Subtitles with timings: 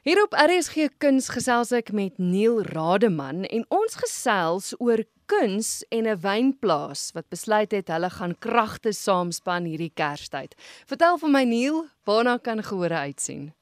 [0.00, 6.08] Hier op RSG Kuns gesels ek met Neil Rademan en ons gesels oor kuns en
[6.08, 10.56] 'n wynplaas wat besluit het hulle gaan kragte saamspan hierdie Kerstyd.
[10.88, 13.52] Vertel vir my Neil, waarna kan gehore uitsien?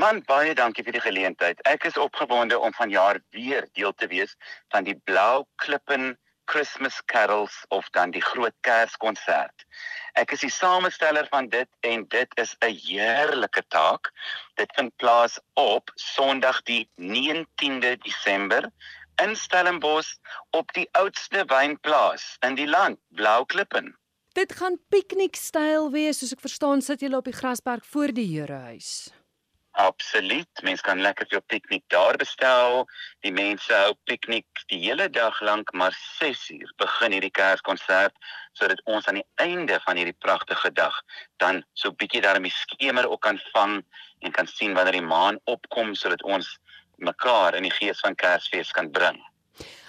[0.00, 1.60] Man, baie dankie vir die geleentheid.
[1.68, 4.36] Ek is opgewonde om vanjaar weer deel te wees
[4.72, 6.16] van die Blou Klippen
[6.48, 9.64] Christmas Carols of dan die Groot Kerskonsert.
[10.16, 14.10] Ek is die samesteller van dit en dit is 'n heerlike taak.
[14.56, 18.70] Dit vind plaas op Sondag die 19de Desember
[19.22, 20.16] in Stellenbosch
[20.50, 23.96] op die oudste wynplaas in die land, Blauklippen.
[24.32, 29.10] Dit gaan piknikstyl wees, soos ek verstaan, sit julle op die grasberg voor die Herehuis.
[29.78, 30.62] Absoluut.
[30.66, 32.86] Mense kan lekker vir 'n piknik daar bestel.
[33.22, 38.14] Die mense hou piknik die hele dag lank, maar 6uur begin hierdie kerskonsert
[38.58, 40.96] sodat ons aan die einde van hierdie pragtige dag
[41.36, 43.84] dan so 'n bietjie daarmee skemer ook kan vang
[44.18, 46.58] en kan sien wanneer die maan opkom sodat ons
[46.96, 49.22] mekaar in die gees van Kersfees kan bring.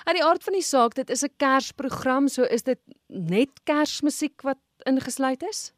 [0.03, 4.42] Aan die aard van die saak, dit is 'n Kersprogram, so is dit net Kersmusiek
[4.42, 5.74] wat ingesluit is?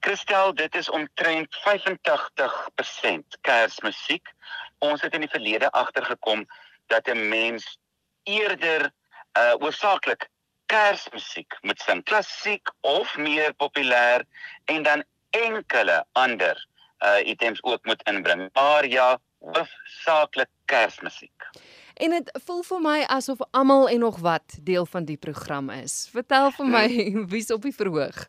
[0.00, 4.32] Christel, dit is omtrent 85% Kersmusiek.
[4.78, 6.46] Ons het in die verlede agtergekom
[6.86, 7.78] dat 'n mens
[8.22, 8.90] eerder
[9.38, 10.28] uh oorsaaklik
[10.66, 14.24] Kersmusiek moet sing, klassiek of meer populêr
[14.64, 16.66] en dan enkele ander
[17.04, 18.50] uh items ook moet inbring.
[18.52, 21.48] Maar ja, hoofsaaklik Kersmusiek.
[21.94, 26.08] En dit voel vir my asof almal en nog wat deel van die program is.
[26.10, 26.86] Vertel vir my
[27.32, 28.26] wie's op die verhoog.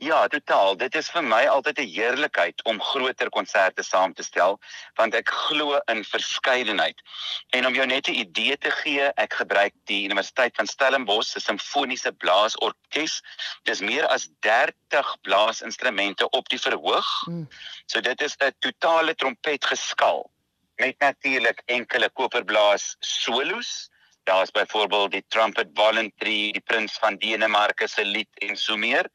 [0.00, 0.78] Ja, totaal.
[0.80, 4.56] Dit is vir my altyd 'n heerlikheid om groter konserte saam te stel,
[4.96, 7.02] want ek glo in verskeidenheid.
[7.50, 11.40] En om jou net 'n idee te gee, ek gebruik die Universiteit van Stellenbosch se
[11.40, 13.20] simfoniese blaasorkes.
[13.62, 17.26] Dis meer as 30 blaasinstrumente op die verhoog.
[17.26, 17.48] Mm.
[17.86, 20.30] So dit is 'n totale trompetgeskal
[20.76, 23.90] met natuurlik enkele koperblaas solos.
[24.24, 29.10] Daar's byvoorbeeld die Trumpet Voluntary, die Prins van Denemarke se lied en so meer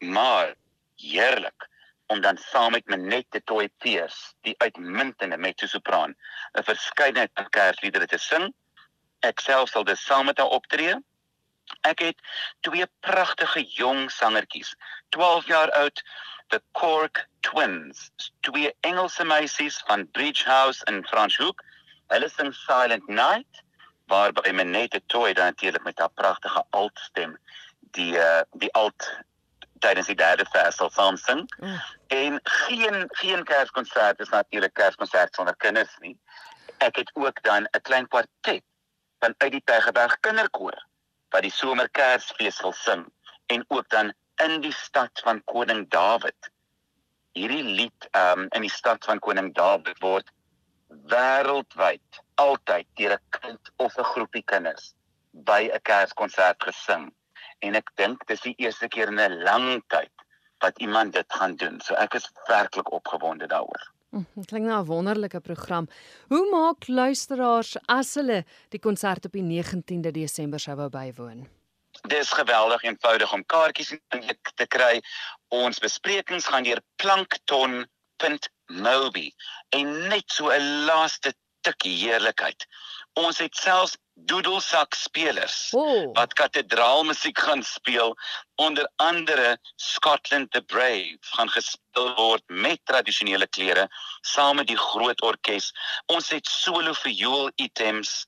[0.00, 0.54] maar
[0.96, 1.68] heerlik
[2.06, 6.16] om dan saam met Menette Toy Teers, die uitmuntende mezzo-sopran,
[6.58, 8.54] 'n verskeidenheid van kersliedere te sing.
[9.20, 10.96] Ek self sal dit saam met haar optree.
[11.80, 12.18] Ek het
[12.60, 14.74] twee pragtige jong sangertjies,
[15.08, 16.02] 12 jaar oud,
[16.48, 18.10] the Cork Twins,
[18.40, 21.62] twee Engelse meisies van Bridge House in Franschhoek.
[22.06, 23.62] Hulle sing Silent Night
[24.06, 27.38] waarby Menette Toy dan natuurlik met haar pragtige altstem
[27.94, 29.06] die uh, die alt
[29.84, 31.44] tydens die derde vers sal saam sing.
[31.58, 31.78] Mm.
[32.16, 36.16] En geen geen kerskonsert is natuurlik kerskonsert sonder kinders nie.
[36.78, 38.64] Ek het ook dan 'n klein kwartet
[39.18, 40.78] van uit die Tygerberg kinderkoor
[41.30, 43.06] wat die somerkersfees sal sing
[43.46, 44.12] en ook dan
[44.44, 46.50] in die stad van koning Dawid.
[47.32, 50.30] Hierdie lied um in die stad van koning Dawid word
[51.12, 54.94] wêreldwyd altyd deur 'n kind of 'n groepie kinders
[55.30, 57.12] by 'n kerskonsert gesing
[57.60, 60.10] en ek dink dis die eerste keer in 'n lang tyd
[60.60, 61.80] wat iemand dit gaan doen.
[61.80, 63.92] So ek is werklik opgewonde daaroor.
[64.10, 65.88] Hm, dit klink nou 'n wonderlike program.
[66.28, 71.48] Hoe maak luisteraars as hulle die konsert op die 19de Desember sou wou bywoon?
[72.02, 73.98] Dit is geweldig eenvoudig om kaartjies
[74.54, 75.02] te kry.
[75.48, 79.34] Ons besprekings gaan deur plankton.mobi
[79.68, 82.66] en net so 'n laaste tikkie heerlikheid.
[83.12, 86.10] Ons het selfs doedelsak spelers oh.
[86.16, 88.16] wat kathedraalmusiek gaan speel
[88.54, 93.88] onder andere Scotland the Brave gaan gespeel word met tradisionele klere
[94.20, 95.70] saam met die groot orkes.
[96.06, 98.24] Ons het solo viool items.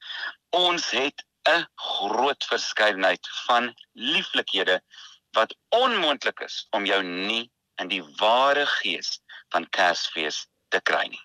[0.50, 4.80] Ons het 'n groot verskeidenheid van lieflikhede
[5.32, 7.50] wat onmoontlik is om jou nie
[7.80, 11.24] in die ware gees van Kersfees te kry nie